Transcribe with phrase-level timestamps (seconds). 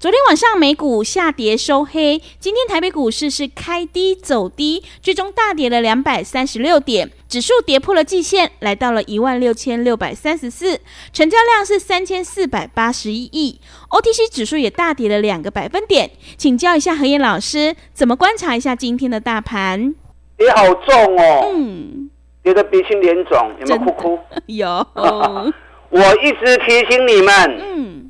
[0.00, 10.80] 昨天晚上美股下跌收黑，今天台北股市是开低走低，最终大跌了两百三十六点，指数跌破了季线，来到了一万六千六百三十四，
[11.12, 13.60] 成交量是三千四百八十一亿
[13.90, 16.10] ，OTC 指数也大跌了两个百分点。
[16.38, 19.94] 请教一下何燕老师，怎么观察一下今天的大盘？
[20.38, 22.08] 跌好重哦，嗯，
[22.42, 24.18] 跌得鼻青脸肿，有没有哭哭？
[24.46, 24.66] 有，
[25.90, 28.09] 我一直提醒你们，嗯。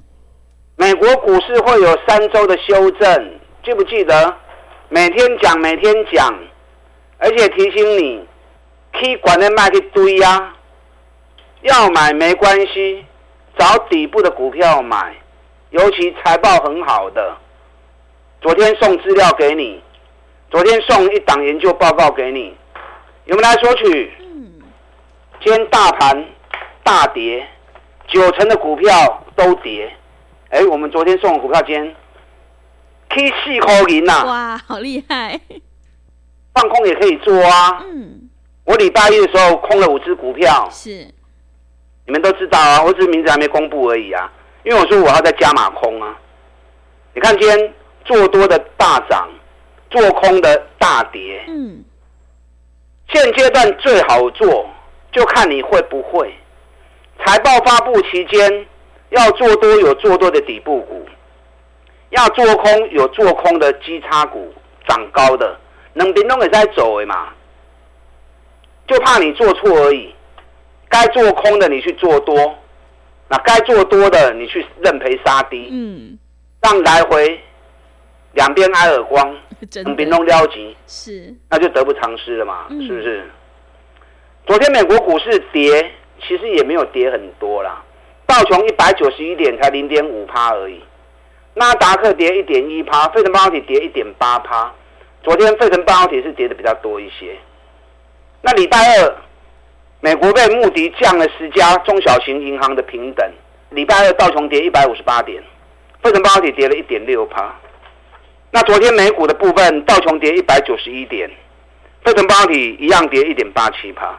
[0.80, 4.34] 美国股市会有三周的修正，记不记得？
[4.88, 6.34] 每天讲，每天讲，
[7.18, 8.26] 而且提醒你，
[8.90, 10.54] 可以管的卖一堆呀。
[11.60, 13.04] 要买没关系，
[13.58, 15.14] 找底部的股票买，
[15.68, 17.36] 尤其财报很好的。
[18.40, 19.82] 昨天送资料给你，
[20.50, 22.56] 昨天送一档研究报告给你，
[23.26, 24.10] 有没有来索取？
[25.44, 26.24] 今天大盘
[26.82, 27.46] 大跌，
[28.08, 29.94] 九成的股票都跌。
[30.50, 31.96] 哎，我们昨天送的股票今天
[33.08, 34.24] K 四块银呐！
[34.24, 35.40] 哇，好厉害！
[36.52, 37.84] 放空也可以做啊。
[37.86, 38.28] 嗯。
[38.64, 40.68] 我礼拜一的时候空了五只股票。
[40.70, 41.06] 是。
[42.04, 44.30] 你们都知道啊，我只是名字还没公布而已啊。
[44.64, 46.18] 因为我说我要再加码空啊。
[47.14, 49.28] 你看今天做多的大涨，
[49.88, 51.44] 做空的大跌。
[51.46, 51.84] 嗯。
[53.08, 54.68] 现阶段最好做，
[55.12, 56.34] 就看你会不会。
[57.24, 58.66] 财报发布期间。
[59.10, 61.04] 要做多有做多的底部股，
[62.10, 64.52] 要做空有做空的基差股，
[64.88, 65.56] 涨高的，
[65.94, 67.28] 能边都也在走嘛，
[68.86, 70.14] 就怕你做错而已。
[70.88, 72.34] 该做空的你去做多，
[73.28, 76.18] 那该做多的你去认赔杀低，嗯，
[76.60, 77.40] 让来回
[78.32, 79.36] 两边挨耳光，
[79.84, 83.24] 能边弄撩急，是，那就得不偿失了嘛，是不是？
[84.46, 85.92] 昨天美国股市跌，
[86.26, 87.80] 其实也没有跌很多啦。
[88.30, 90.80] 道琼一百九十一点，才零点五趴而已。
[91.54, 94.72] 纳达克跌一点一趴，费城半导体跌一点八趴。
[95.24, 97.36] 昨天费城半导体是跌的比较多一些。
[98.42, 99.16] 那礼拜二，
[99.98, 103.28] 美国被穆迪降了十家中小型银行的平等。
[103.70, 105.42] 礼拜二道琼跌一百五十八点，
[106.00, 107.52] 费城半导体跌了一点六趴。
[108.52, 111.28] 那昨天美股的部分，道琼跌一百九十一点，
[112.04, 114.16] 费城半导体一样跌一点八七趴。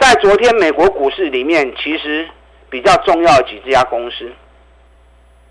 [0.00, 2.26] 在昨天美国股市里面，其实。
[2.70, 4.30] 比较重要的几家公司，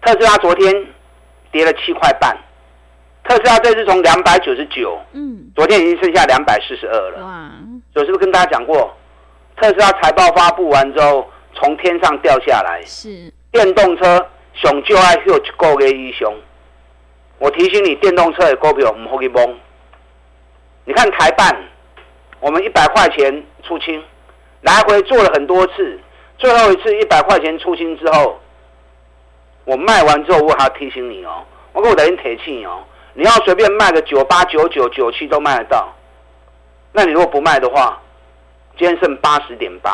[0.01, 0.85] 特斯拉昨天
[1.51, 2.38] 跌了七块半，
[3.23, 7.25] 特斯拉这次从两百九十九，嗯，昨天已经剩下两百四十二了。
[7.25, 7.51] 哇！
[7.94, 8.95] 所以是不是跟大家讲过，
[9.56, 12.81] 特斯拉财报发布完之后从天上掉下来？
[12.85, 13.33] 是。
[13.51, 16.35] 电动车熊就爱有一个月一熊，
[17.39, 19.57] 我提醒你，电动车的股票唔好去碰。
[20.85, 21.56] 你看台办，
[22.39, 24.03] 我们一百块钱出清，
[24.61, 26.00] 来回做了很多次。
[26.37, 28.39] 最后一次一百块钱出清之后，
[29.65, 31.43] 我卖完之后，我还要提醒你哦，
[31.73, 32.83] 我跟我等于铁气哦，
[33.13, 35.91] 你要随便卖个九八九九九七都卖得到，
[36.91, 37.99] 那你如果不卖的话，
[38.77, 39.91] 今天剩八十点八，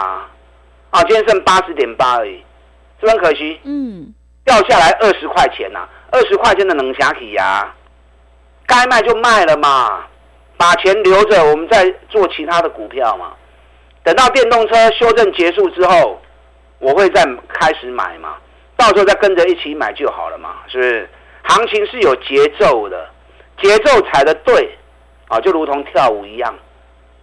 [0.90, 2.44] 啊，今天剩八十点八而已，
[3.00, 3.60] 是不是很可惜？
[3.64, 7.74] 嗯，掉下来二十块钱呐、啊，二十块钱的冷霞体呀，
[8.68, 10.04] 该卖就卖了嘛，
[10.58, 13.32] 把钱留着，我们再做其他的股票嘛，
[14.04, 16.20] 等到电动车修正结束之后。
[16.84, 18.36] 我会再开始买嘛，
[18.76, 21.10] 到时候再跟着一起买就好了嘛，是不是？
[21.44, 23.10] 行情是有节奏的，
[23.62, 24.78] 节奏踩的对，
[25.30, 26.54] 啊，就如同跳舞一样，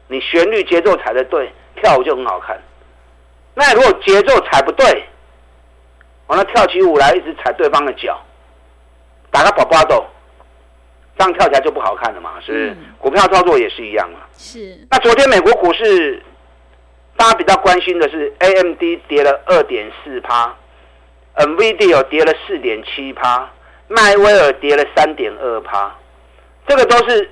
[0.08, 2.58] 你旋律节奏踩的对，跳舞就很好看。
[3.54, 5.04] 那如果节奏踩不对，
[6.28, 8.18] 完了跳起舞来一直踩对方的脚，
[9.30, 10.06] 打个宝宝豆，
[11.18, 12.70] 这样跳起来就不好看了嘛，是不是？
[12.70, 14.20] 嗯、股票操作也是一样嘛。
[14.38, 14.86] 是。
[14.90, 16.22] 那昨天美国股市。
[17.20, 20.56] 大家比较关心的是，AMD 跌了二点四趴
[21.36, 23.46] ，NVIDIA 跌了四点七趴，
[23.88, 25.94] 迈威尔跌了三点二趴，
[26.66, 27.30] 这个都是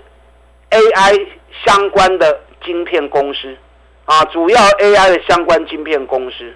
[0.69, 1.26] AI
[1.64, 3.56] 相关的晶片公司
[4.05, 6.52] 啊，主要 AI 的相关晶片公司。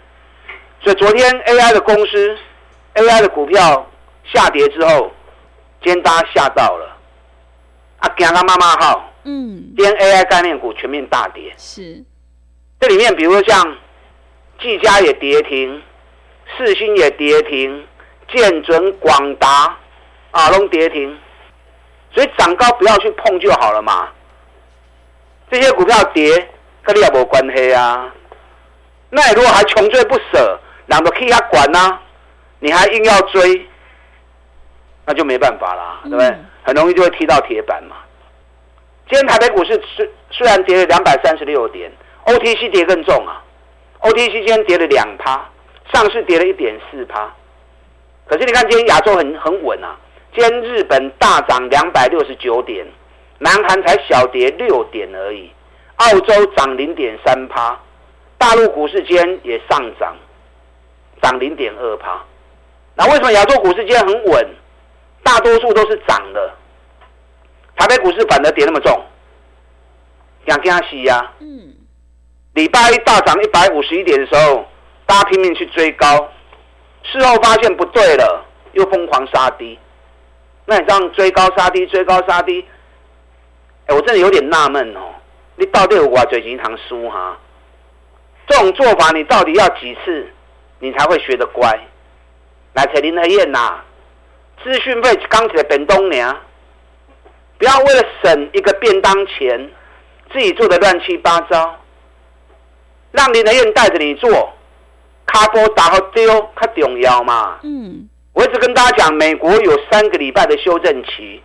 [0.83, 2.37] 所以昨天 AI 的公司
[2.97, 3.91] ，AI 的股票
[4.31, 5.11] 下跌之后，
[5.83, 6.99] 今天大家吓到了，
[8.01, 11.55] 啊，惊他妈妈号，嗯，今天 AI 概念股全面大跌。
[11.57, 12.05] 是，
[12.83, 13.77] 这里面比如说像
[14.61, 15.81] 技嘉也跌停，
[16.57, 17.87] 世芯也跌停，
[18.27, 19.79] 建准、广达
[20.33, 21.17] 啊都跌停，
[22.13, 24.09] 所以涨高不要去碰就好了嘛。
[25.49, 26.49] 这些股票跌
[26.83, 28.13] 跟你也没关系啊。
[29.11, 32.01] 那你如果还穷追不舍，懒得替他管呢？
[32.59, 33.65] 你还硬要追，
[35.07, 36.27] 那就没办法啦，对不对？
[36.27, 37.95] 嗯、很容易就会踢到铁板嘛。
[39.09, 41.93] 今天台北股市虽虽然跌了两百三十六点
[42.25, 43.43] ，OTC 跌更重啊
[44.01, 45.49] ，OTC 今天跌了两趴，
[45.93, 47.33] 上市跌了一点四趴。
[48.27, 49.97] 可是你看今天亚洲很很稳啊，
[50.35, 52.87] 今天日本大涨两百六十九点，
[53.39, 55.51] 南韩才小跌六点而已，
[55.97, 57.79] 澳洲涨零点三趴。
[58.39, 60.17] 大陆股市间也上涨，
[61.21, 62.21] 涨零点二趴。
[62.95, 64.49] 那为什么亚洲股市间很稳？
[65.23, 66.53] 大多数都是涨的。
[67.77, 69.05] 台北股市反而跌那么重，
[70.47, 71.33] 想惊吓呀？
[71.41, 71.73] 嗯。
[72.55, 74.67] 礼拜一大涨一百五十一点的时候，
[75.07, 76.07] 大家拼命去追高，
[77.03, 79.79] 事后发现不对了，又疯狂杀低。
[80.67, 82.63] 那你这样追高杀低，追高杀低，
[83.87, 85.01] 哎，我真的有点纳闷哦。
[85.57, 87.39] 你到底有多少钱堂输哈？
[88.47, 90.29] 这种做法，你到底要几次，
[90.79, 91.71] 你才会学得乖？
[92.75, 93.81] 来，找林和燕呐，
[94.63, 96.39] 资讯费刚起来本东娘，
[97.57, 99.71] 不要为了省一个便当钱，
[100.31, 101.79] 自己做的乱七八糟。
[103.13, 104.53] 让林和彦带着你做，
[105.27, 106.27] 卡波打好丢，
[106.61, 107.59] 较重要嘛。
[107.63, 111.43] 嗯，我一直跟大家讲，美国有三个礼拜的修正期，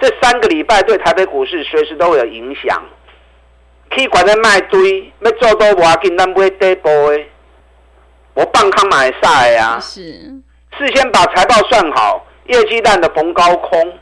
[0.00, 2.82] 这三个礼拜对台北股市随时都会有影响。
[3.94, 7.24] 去管在卖堆，要做多无要紧，咱买底部的。
[8.34, 9.78] 我放空买晒呀。
[9.78, 10.00] 是。
[10.78, 13.98] 事先把财报算好，业绩烂的逢高空，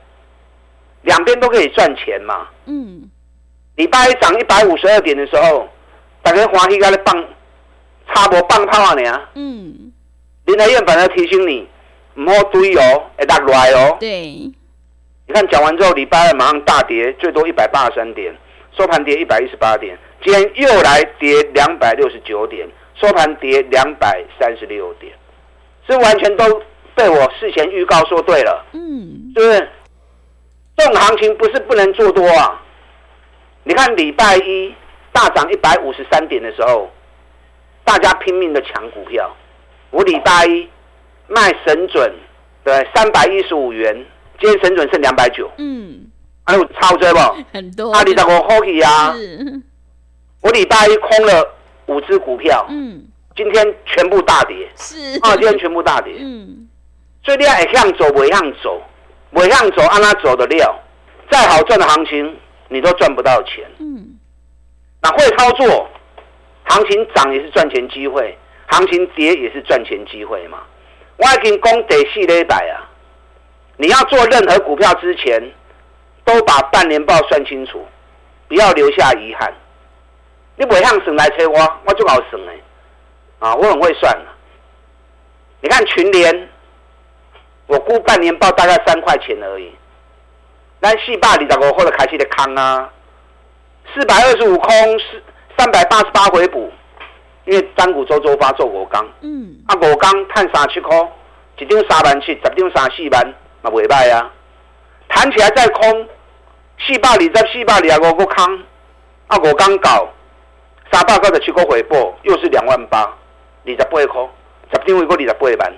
[1.03, 2.47] 两边都可以赚钱嘛。
[2.67, 3.11] 嗯。
[3.75, 5.69] 礼拜一涨一百五十二点的时候，
[6.23, 7.25] 大家欢喜在那放，
[8.09, 9.21] 差不多放炮呢。
[9.35, 9.93] 嗯。
[10.47, 11.69] 林和彦本来提醒你，
[12.15, 13.97] 唔好堆哦，会落来哦。
[14.01, 14.11] 对。
[15.27, 18.35] 你看讲完之后，礼拜二马上大跌，最多一百八十三点。
[18.79, 25.13] 收盘跌一百一十八点，今天又来跌两百六十九点，收盘跌两百三十六点，
[25.89, 26.63] 这完全都
[26.95, 29.69] 被我事前预告说对了，嗯，是不是？
[30.77, 32.63] 这种行情不是不能做多啊！
[33.65, 34.73] 你看礼拜一
[35.21, 36.89] 大涨一百五十三点的时候，
[37.85, 39.31] 大家拼命的抢股票，
[39.91, 40.67] 我礼拜一
[41.29, 42.11] 卖神准，
[42.65, 43.95] 对，三百一十五元，
[44.41, 46.07] 今天神准剩两百九，嗯。
[46.47, 47.19] 还有超追不？
[47.53, 47.93] 很多。
[47.93, 49.15] 阿里的我 hockey 啊，
[50.41, 51.47] 我礼拜一空了
[51.87, 53.05] 五只股票，嗯，
[53.37, 55.19] 今天全部大跌，是。
[55.21, 56.67] 啊，今天全部大跌，嗯，
[57.23, 58.83] 所以你要会向走，不会向走，
[59.31, 60.75] 不会向走，按他走的料，
[61.31, 62.35] 再好赚的行情，
[62.69, 64.10] 你都赚不到钱，嗯，
[65.03, 65.89] 那会操作，
[66.65, 68.37] 行情涨也是赚钱机会，
[68.67, 70.59] 行情跌也是赚钱机会嘛。
[71.17, 72.89] 我已经讲第四礼拜啊，
[73.77, 75.53] 你要做任何股票之前。
[76.23, 77.85] 都把半年报算清楚，
[78.47, 79.53] 不要留下遗憾。
[80.55, 82.55] 你不会向省来催我，我就好省哎，
[83.41, 84.17] 啊，我很会算。
[85.61, 86.49] 你看群联，
[87.67, 89.73] 我估半年报大概三块钱而已。
[90.79, 92.89] 那四百二十五或者开始的康啊，
[93.95, 95.23] 四百二十五空，四
[95.59, 96.71] 三百八十八回补，
[97.45, 101.11] 因为单股周周发做五钢，嗯，啊五钢探三七空，
[101.59, 104.31] 一张三万七，十张三四万，嘛袂歹啊。
[105.09, 106.09] 弹起来再空，
[106.79, 108.59] 四百二十四百二十五个空，
[109.27, 110.09] 啊五刚搞，
[110.93, 113.01] 三百九十七个回报，又是两万八，
[113.67, 114.31] 二十八空，
[114.73, 115.75] 十点回过二十八万。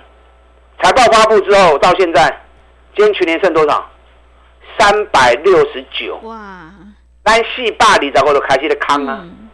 [0.81, 2.29] 财报发布之后到现在，
[2.95, 3.89] 今天全年剩多少？
[4.77, 6.17] 三百六十九。
[6.23, 6.69] 哇！
[7.23, 9.49] 咱四百二十五就开始的空啊，嗯、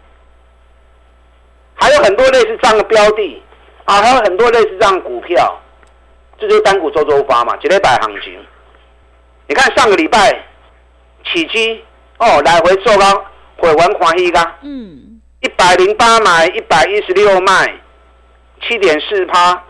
[1.76, 3.44] 还有很多类似这样的标的
[3.86, 5.60] 啊，还有很多类似这样的股票，
[6.40, 8.40] 这就是单股周周发嘛，一礼拜行情。
[9.48, 10.32] 你看上个礼拜，
[11.26, 11.84] 起基
[12.18, 13.26] 哦，来回做高，
[13.58, 17.74] 回完狂一个，嗯，一百零八买，一百一十六卖，
[18.62, 19.64] 七点四趴，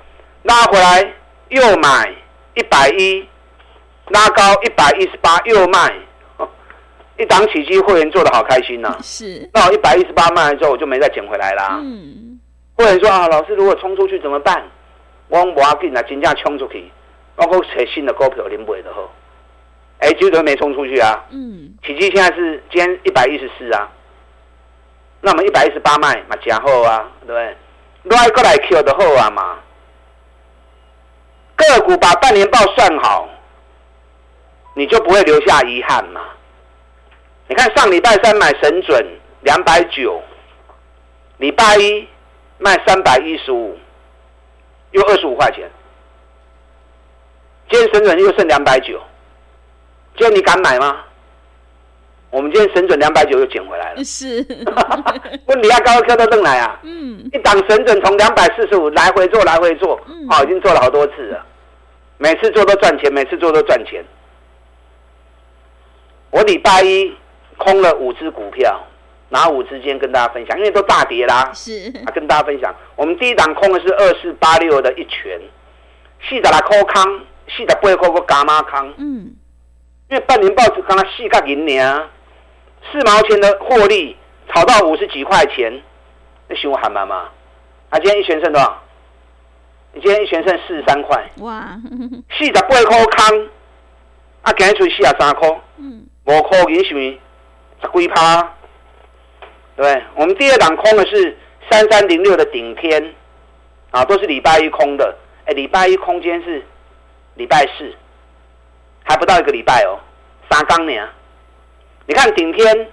[0.43, 1.13] 拉回来
[1.49, 2.13] 又买
[2.55, 3.27] 一百一，
[4.07, 5.93] 拉高一百一十八又卖，
[7.19, 12.39] 一档起基会员做的好开心呐、啊，是，那我一百一十八卖了之后我就没再捡回来啦，嗯，
[12.75, 14.63] 会员说啊，老师如果冲出去怎么办？
[15.27, 16.89] 我不要紧啊，金价冲出去，
[17.35, 19.13] 我够找新的股票你买的好。
[19.99, 21.25] 哎，结果没冲出去啊！
[21.29, 23.91] 嗯，奇迹现在是今天一百一十四啊，
[25.19, 28.17] 那我们一百一十八卖嘛，加厚啊，对不对？
[28.17, 29.59] 来过来 Q 的后啊嘛，
[31.57, 33.27] 个股把半年报算好，
[34.73, 36.21] 你就不会留下遗憾嘛。
[37.49, 39.03] 你看上礼拜三买神准
[39.41, 40.21] 两百九，
[41.37, 42.07] 礼拜一
[42.59, 43.75] 卖三百一十五，
[44.91, 45.67] 又二十五块钱。
[47.67, 49.01] 今天神准又剩两百九，
[50.15, 51.03] 今天你敢买吗？
[52.29, 54.03] 我们今天神准两百九又捡回来了。
[54.03, 54.45] 是，
[55.47, 56.79] 问你要高科都弄来啊。
[56.83, 61.43] 嗯，一档神准从两百四十五来回做来回做，嗯，好，已经做了好多次了，
[62.19, 64.05] 每次做都赚钱，每次做都赚钱。
[66.29, 67.11] 我礼拜一
[67.59, 68.81] 空了五只股票，
[69.29, 69.71] 哪五只？
[69.75, 71.51] 今天跟大家分享，因为都大跌啦。
[71.53, 75.39] 是啊，跟大家分享，我们第一档空的是二四八六的一拳，
[76.27, 78.91] 四十来块空，四十八块个加码康。
[78.97, 79.35] 嗯，
[80.09, 81.85] 因为半年报纸刚刚四角银年，
[82.91, 85.81] 四毛钱的获利炒到五十几块钱，
[86.47, 87.29] 那行我喊妈妈。
[87.89, 88.81] 啊，今天一拳剩多少？
[89.93, 91.29] 你今天一拳剩四十三块。
[91.39, 91.77] 哇，
[92.37, 93.47] 四十八块康，
[94.43, 95.49] 啊，今日出四十三块。
[95.77, 97.17] 嗯，五块银是不是
[97.81, 98.53] 十几趴？
[99.77, 100.03] 对？
[100.15, 101.37] 我们第二档空的是
[101.71, 103.15] 三三零六的顶天，
[103.91, 105.15] 啊，都是礼拜一空的。
[105.45, 106.61] 哎，礼拜一空间是
[107.35, 107.93] 礼拜四，
[109.03, 109.97] 还不到一个礼拜哦，
[110.51, 111.07] 三刚年。
[112.05, 112.87] 你看顶天，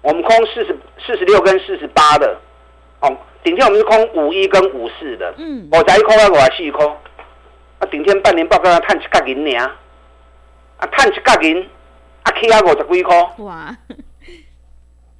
[0.00, 2.38] 我们空四十四十六跟四十八的，
[3.00, 6.96] 哦，顶天我们是空五一跟五四的，嗯，五十一空啊，五十四空，
[7.78, 9.54] 啊，顶天半年报告要赚一角银呢，
[10.78, 11.68] 啊，赚一角银。
[12.26, 13.76] 啊，K 啊，五十几块，哇，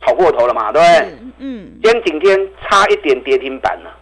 [0.01, 1.19] 炒过头了嘛，对不对？
[1.39, 3.97] 嗯，今天顶天差一点跌停板了，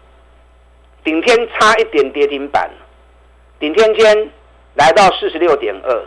[1.04, 2.70] 顶天差一点跌停板，
[3.60, 4.30] 顶天间
[4.74, 6.04] 来到四十六点二，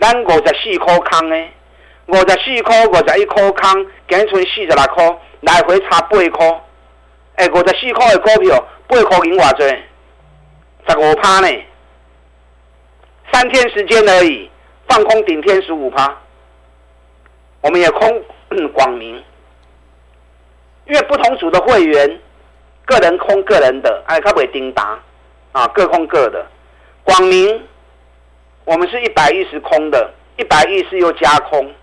[0.00, 1.48] 咱五十四块空呢，
[2.06, 6.62] 五十四块五十一块空，今日剩四十六块，来回差八块，
[7.34, 9.64] 哎，五十四块的股票，八块银偌济，
[10.88, 11.48] 十五趴呢，
[13.32, 14.48] 三天时间而已，
[14.88, 16.16] 放空顶天十五趴。
[17.66, 18.22] 我们也空
[18.74, 19.20] 广明，
[20.84, 22.20] 因为不同组的会员，
[22.84, 24.96] 个人空个人的，哎，他不会叮当，
[25.50, 26.46] 啊，各空各的。
[27.02, 27.60] 广明，
[28.64, 31.74] 我们是一百一十空的，一百一十又加空，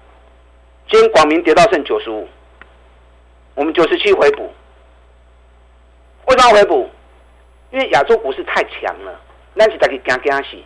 [0.90, 2.30] 今天广明跌到剩九十五，
[3.54, 4.50] 我们九十七回补。
[6.28, 6.90] 为什么回补？
[7.72, 9.20] 因为亚洲股市太强了，
[9.54, 10.58] 那是大家惊惊死。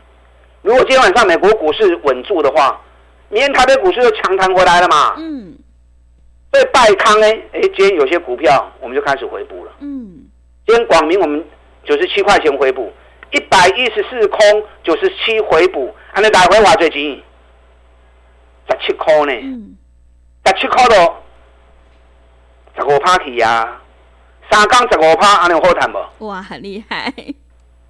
[0.61, 2.79] 如果今天晚上美国股市稳住的话，
[3.29, 5.15] 明天台北股市又强弹回来了嘛？
[5.17, 5.57] 嗯，
[6.51, 9.71] 所以拜康呢，哎，今天有些股票我们就开始回补了。
[9.79, 10.25] 嗯，
[10.65, 11.43] 今天广明我们
[11.83, 12.91] 九十七块钱回补，
[13.31, 14.39] 一百一十四空
[14.83, 17.21] 九十七回补，按你来回话最近
[18.69, 19.77] 十七块呢，嗯，
[20.45, 20.95] 十七块都
[22.77, 23.81] 十五趴起呀，
[24.49, 26.27] 三缸十五趴，安尼有好谈不？
[26.27, 27.13] 哇，很厉害，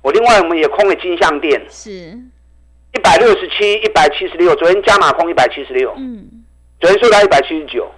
[0.01, 2.17] 我另外我们也空了金像店，是，
[2.93, 5.93] 一百六十七、一百七十六，昨天加码空一百七十六。
[5.97, 6.27] 嗯，
[6.79, 7.89] 昨天收到一百七十九，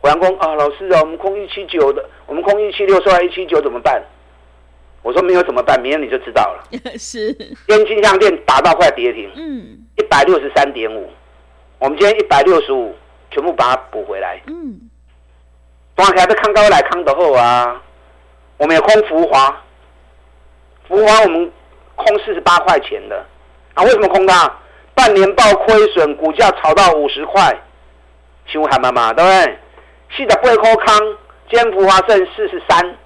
[0.00, 4.02] 回阳工啊，老师啊，我们空一七九的，我们空一七六收到一七九怎么办？
[5.02, 6.64] 我说没有怎么办，明天你就知道了。
[6.98, 11.08] 是，今天金项店打到快跌停，嗯，一百六十三点五，
[11.78, 12.92] 我们今天一百六十五，
[13.30, 14.40] 全部把它补回来。
[14.46, 14.80] 嗯，
[15.94, 17.80] 当然还是康高来康德后啊，
[18.56, 19.62] 我们也空浮华，
[20.88, 21.52] 福华我们
[21.94, 23.24] 空四十八块钱的
[23.76, 24.50] 啊，为什么空它？
[24.94, 27.54] 半年报亏损，股价炒到五十块，
[28.50, 29.58] 请问还妈妈对不对？
[30.16, 30.98] 四十八块康，
[31.50, 32.96] 今天福华剩四十三，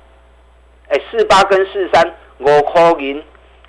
[0.88, 3.20] 哎，四八跟四三五块银，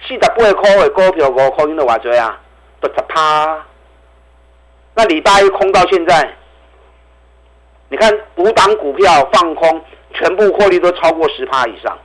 [0.08, 2.40] 四十八块的股票五块银的话多啊，
[2.80, 3.66] 都十趴。
[4.94, 6.36] 那礼拜一空到现在。
[7.90, 9.82] 你看五档股票放空，
[10.14, 11.98] 全部获利都超过十趴以上，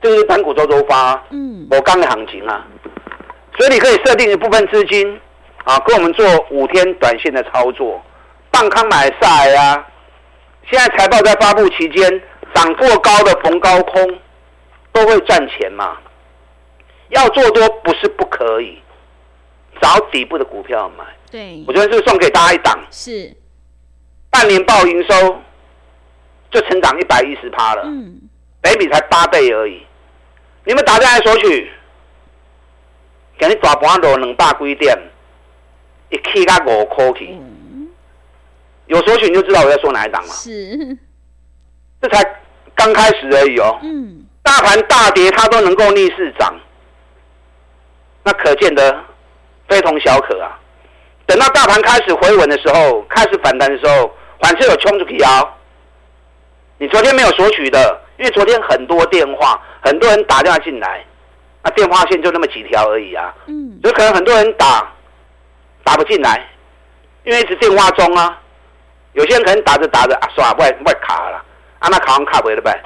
[0.00, 2.66] 这个是盘股周周发，嗯，我刚的行情啊，
[3.58, 5.20] 所以你可以设定一部分资金
[5.64, 8.02] 啊，跟我们做五天短线的操作，
[8.50, 9.86] 半康买晒啊。
[10.70, 12.22] 现在财报在发布期间，
[12.54, 14.18] 涨过高的逢高空
[14.92, 15.98] 都会赚钱嘛。
[17.10, 18.80] 要做多不是不可以，
[19.80, 21.04] 找底部的股票买。
[21.30, 22.78] 对我，觉得是送给大家一档。
[22.90, 23.34] 是，
[24.30, 25.42] 半年报营收
[26.50, 28.18] 就成长一百一十趴了，嗯，
[28.62, 29.82] 北比才八倍而已。
[30.64, 31.70] 你们打电话来索取，
[33.42, 34.96] 给你大盘落两百几点，
[36.10, 37.28] 一起到五块去。
[37.32, 37.88] 嗯，
[38.86, 40.28] 有索取你就知道我在说哪一档了。
[40.28, 40.96] 是，
[42.00, 42.22] 这才
[42.76, 43.80] 刚开始而已哦。
[43.82, 46.54] 嗯，大盘大跌它都能够逆势涨，
[48.22, 48.96] 那可见得
[49.68, 50.56] 非同小可啊。
[51.26, 54.08] 等到大盘开始回稳的时候，开始反弹的时候，
[54.40, 55.52] 反正有冲出去啊。
[56.78, 61.04] 你昨天没有索取的，因为昨天很多电话，很多人打电话进来，
[61.62, 63.34] 那电话线就那么几条而已啊。
[63.46, 64.92] 嗯，有可能很多人打
[65.84, 66.44] 打不进来，
[67.24, 68.38] 因为一直电话中啊。
[69.14, 71.36] 有些人可能打着打着啊，算了，不会不会卡了，
[71.80, 72.82] 啊那卡完卡不了呗，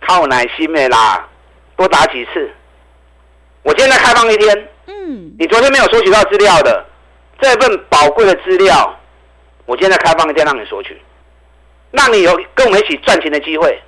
[0.00, 1.28] 靠耐心的啦，
[1.76, 2.50] 多打几次。
[3.62, 6.82] 我今天再开放一天，嗯，你昨天没有索取到资料的
[7.38, 8.98] 这份宝贵的资料，
[9.66, 10.98] 我今天再开放一天让你索取，
[11.90, 13.78] 让你有跟我们一起赚钱的机会，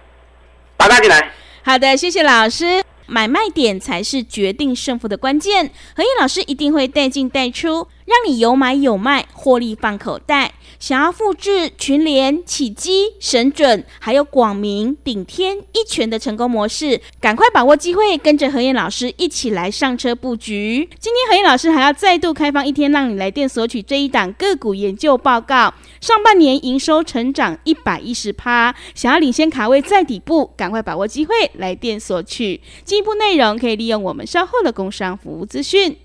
[0.76, 1.32] 打单进来。
[1.64, 2.84] 好的，谢谢老师。
[3.10, 10.52] 买卖点才是决定胜负的关键，何毅老师一定会带进带出，让你有买有卖，获利放口袋。
[10.80, 20.88] 想要复制群联、起基、神准，还有广明、顶天一拳的成功模式，赶快把握机会，跟着何燕老师一起来上车布局。
[20.98, 25.74] 今天何燕老师还要再度开放一天，让你来电索取这一档个股研究报告。
[26.00, 32.62] 上半年营收成长一百一十趴，想要领先卡位在底部，赶快把握机会来电索取。
[32.84, 35.98] 进一步内容可以利用我们稍后的工商服务资讯。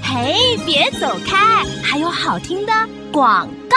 [0.00, 2.72] 嘿，别走开，还有好听的
[3.12, 3.76] 广告。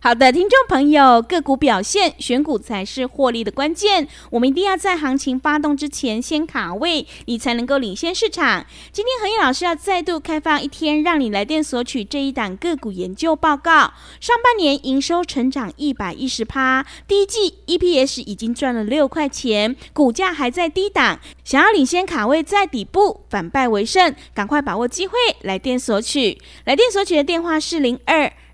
[0.00, 4.06] 好的，听众朋友，个股表现，选股才是获利的关键。
[4.30, 8.66] 我们一定要在行情发动之前先卡位，你才能够领先市场。
[8.92, 13.94] 今天和彦老师要再度开放一天，让你来电索取这一档个股研究报告。
[14.20, 21.18] 上半年营收成长一百一十趴，第一季 EPS 已经赚了六块钱，股价还在低档。
[21.44, 26.36] 想要领先卡位在底部，反败为胜，赶快把握机会来电索取。
[26.66, 28.30] 来电索取的电话是零二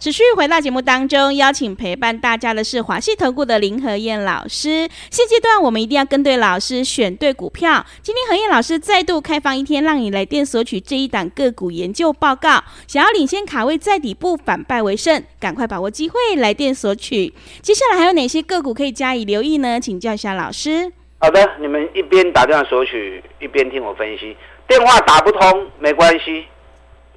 [0.00, 4.88] 持续回到节目当中，邀请陪伴大家的是华信投顾的林和燕老师。
[5.10, 7.84] 现阶段我们一定要跟对老师，选对股票。
[8.00, 12.62] 今天和燕老师再度开放一天，让你来电索取这一档个股研究报告。
[12.86, 17.34] 想要领先卡位在底部，反败为胜，赶快把握机会来电索取。
[17.60, 19.80] 接下来还有哪些个股可以加以留意呢？
[19.80, 20.92] 请教一下老师。
[21.18, 24.36] 好的，你们一边打电话索取，一边听我分析。
[24.68, 26.46] 电话打不通没关系，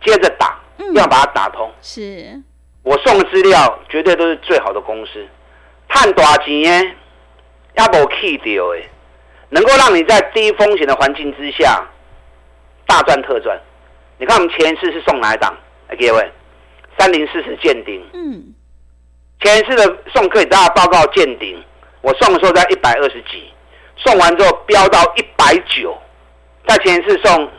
[0.03, 1.71] 接着打，嗯、要把它打通。
[1.83, 2.41] 是。
[2.83, 5.25] 我送的资料绝对都是最好的公司，
[5.89, 6.95] 赚大钱耶，
[7.77, 8.89] 也无去掉诶，
[9.49, 11.83] 能够让你在低风险的环境之下
[12.87, 13.59] 大赚特赚。
[14.17, 15.55] 你看我们前一次是送哪一档？
[15.89, 16.31] 来各位，
[16.97, 18.03] 三零四是见顶。
[18.13, 18.53] 嗯。
[19.41, 21.63] 前一次的送给大家报告见顶，
[22.01, 23.51] 我送的时候在一百二十几，
[23.97, 25.97] 送完之后飙到一百九。
[26.67, 27.49] 在前一次送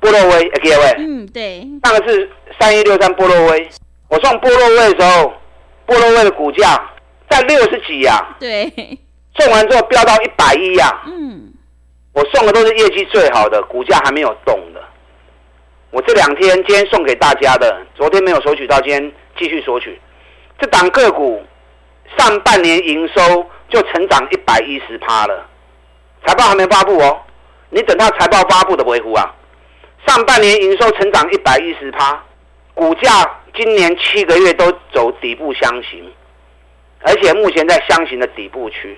[0.00, 0.94] 波洛威，来各位。
[0.98, 1.60] 嗯，对。
[1.84, 3.68] 上个是三一六三波洛威。
[4.08, 5.32] 我送波洛威的时候，
[5.86, 6.80] 波洛威的股价
[7.28, 8.36] 在六十几呀、啊。
[8.40, 8.72] 对。
[9.38, 11.02] 送完之后飙到一百一呀。
[11.06, 11.52] 嗯。
[12.12, 14.82] 我送的都是业绩最好的，股价还没有动的。
[15.90, 20.00] 我这两天今天送给大家的，昨天没有索取到，今天继续索取。
[20.58, 21.42] 这档个股
[22.16, 25.46] 上半年营收就成长一百一十趴了，
[26.26, 27.20] 财报还没发布哦，
[27.70, 29.34] 你等它财报发布的维护啊。
[30.06, 32.20] 上半年营收成长一百一十趴，
[32.74, 33.37] 股价。
[33.58, 36.08] 今年七个月都走底部箱型，
[37.00, 38.96] 而且目前在箱型的底部区，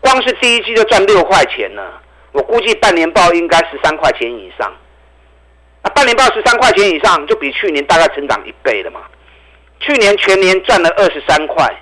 [0.00, 2.02] 光是第一季就赚六块钱了。
[2.32, 4.74] 我估计半年报应该十三块钱以上。
[5.84, 9.02] 那半年报十三块钱以上，就比去年大概成长一倍了嘛。
[9.78, 11.72] 去年全年赚了二十三块，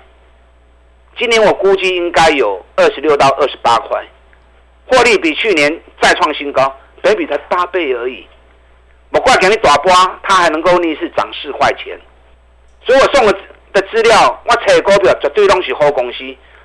[1.17, 4.05] 今年我估计应该有二十六到二十八块，
[4.85, 8.27] 获利比去年再创新高，本比才八倍而已。
[9.13, 11.99] 我怪给你大波，它还能够逆势涨四块钱，
[12.83, 13.33] 所以我送的
[13.71, 16.17] 的资料，我找股票绝对拢是好公司，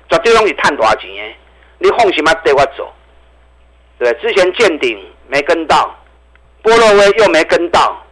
[0.09, 1.35] 绝对拢是赚大钱的。
[1.77, 2.91] 你放心嘛，带我走。
[3.99, 5.95] 对，之前见顶没跟到，
[6.63, 8.03] 波洛威又没跟到，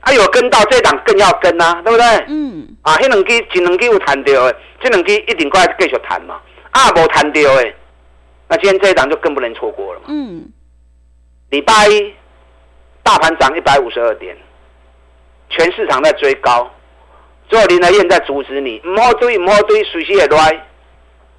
[0.00, 2.06] 啊有跟到这档更要跟啊，对不对？
[2.28, 2.68] 嗯。
[2.82, 6.38] 啊，那两支前两支有谈到的，这两支一定过来继续谈嘛。
[6.70, 7.72] 啊，无谈到的，
[8.48, 10.06] 那今天这一档就更不能错过了嘛。
[10.08, 10.52] 嗯。
[11.48, 12.14] 礼拜一。
[13.02, 14.36] 大盘涨一百五十二点，
[15.48, 16.70] 全市场在追高，
[17.48, 20.66] 最后林德燕在阻止你，唔好追，唔好追，随时也来。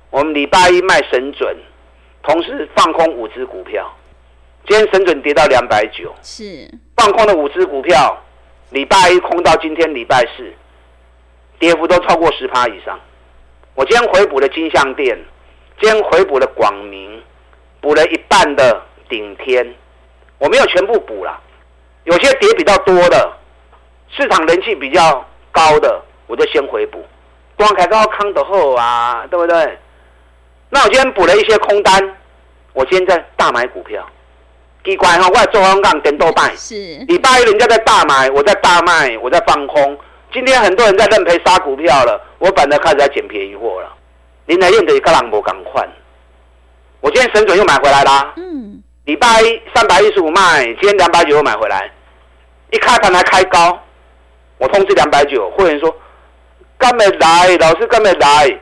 [0.10, 1.56] 我们礼拜一卖神准，
[2.24, 3.89] 同时放空五只股票。
[4.67, 8.17] 今天神准跌到两百九，是放空的五只股票，
[8.71, 10.54] 礼拜一空到今天礼拜四，
[11.58, 13.00] 跌幅都超过十趴以上。
[13.74, 15.17] 我今天回补了金项店，
[15.80, 17.24] 今天回补了广明，
[17.80, 19.74] 补了一半的顶天，
[20.38, 21.41] 我没有全部补了。
[22.04, 23.32] 有些跌比较多的，
[24.10, 27.04] 市场人气比较高的，我就先回补。
[27.56, 29.78] 光凯高康的后啊，对不对？
[30.70, 32.18] 那我今天补了一些空单，
[32.74, 34.04] 我今天在大买股票，
[34.84, 36.76] 奇怪哈，我在做空杠点多卖，是
[37.08, 39.98] 礼拜一人家在大买，我在大卖，我在放空。
[40.34, 43.94] 今天很多人在认赔杀股票了，我反而开始在捡便宜货了。
[44.48, 45.88] 林来燕的格朗博赶快，
[47.00, 48.34] 我今天神准又买回来啦。
[48.38, 48.51] 嗯，
[49.06, 51.92] 礼拜一三百一十五卖，今天两百九又买回来，
[52.72, 53.80] 一开盘还开高，
[54.60, 55.94] 我通知两百九，会员说，
[56.78, 58.60] 干没来，老师干没来，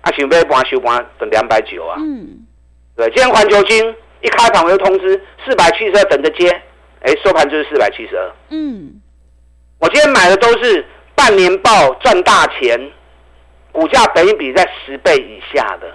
[0.00, 1.96] 啊，想要盘收盘等两百九啊。
[1.98, 2.46] 嗯，
[2.96, 6.48] 对，今天环球金一开盘我就通知四百七十二等着接，
[7.02, 8.32] 哎，收盘就是四百七十二。
[8.48, 9.00] 嗯。
[9.78, 12.78] 我今天买的都是半年报赚大钱，
[13.72, 15.90] 股价等于比在十倍以下的，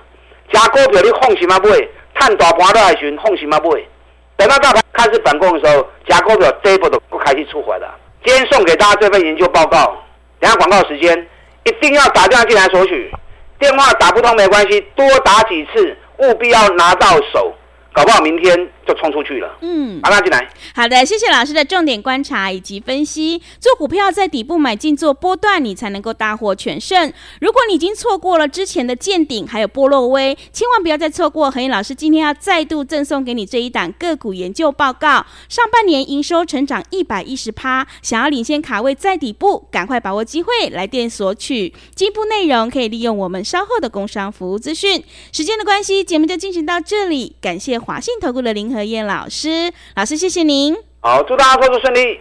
[0.51, 1.59] 加股票你放心吗？
[1.59, 3.59] 不会，探大盘都还行，放心吗？
[3.59, 3.87] 不会，
[4.35, 7.93] 等到大盘开始反攻的时候，假股票这一波都不开始出回了。
[8.25, 9.95] 今天送给大家这份研究报告，
[10.39, 11.27] 等下广告时间
[11.65, 13.11] 一定要打电话进来索取，
[13.59, 17.53] 电话打不通没关系，多打几次，务必要拿到手。
[17.95, 18.53] 搞不好明天
[18.85, 19.57] 就冲出去了。
[19.61, 20.45] 嗯，好，那进来。
[20.75, 23.41] 好的，谢谢老师的重点观察以及分析。
[23.57, 27.13] 做股票在底部买进做波段，你才能够大获全胜。
[27.39, 31.49] 如果你已经错过了之前的见顶还有波洛威，千万不要再错过。
[31.49, 35.25] 恒毅老师今天要再度赠送给你这一档个股研究报告。
[35.47, 41.73] 上半年营收成长一百一十趴，想要领先卡位在底部，赶快把握机会来电索取。
[41.95, 45.01] 进一步内容可以利用我们稍后的工商服务资讯。
[45.31, 47.79] 时间的关系，节目就进行到这里，感谢。
[47.85, 50.75] 华信投顾的林和燕老师，老师谢谢您。
[51.01, 52.19] 好，祝大家操作顺利。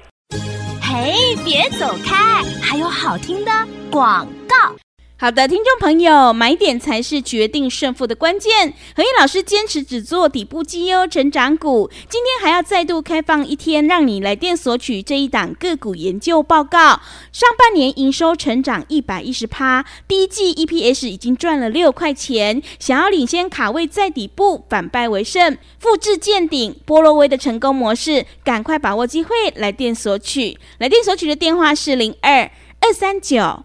[0.83, 3.51] 嘿，别走开，还有好听的
[3.91, 4.77] 广告。
[5.17, 8.75] 好的，听众朋友，买点才是决定胜负的关键。
[8.97, 17.01] 和彦老师坚持只做底部绩优成长股，今天还要再度开放一天，让你来电索取这一档个股研究报告。
[17.33, 22.61] 上半年营收成长一百一十趴，第一季 EPS 已经赚了六块钱。
[22.81, 30.59] 想要领先卡位在底部，反败为胜，复制见顶波罗威的成功模式，赶快把握机会来电索取。
[30.79, 32.51] 来电索取的电话是零二
[32.81, 33.65] 二三九。